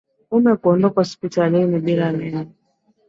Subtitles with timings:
[0.31, 2.43] Mume kuondoka hospitalini bila neno